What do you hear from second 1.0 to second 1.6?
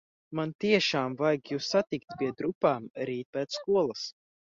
vajag